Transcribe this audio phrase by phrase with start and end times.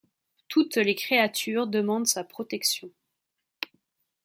[0.47, 2.89] Toutes les créatures demandent sa protection.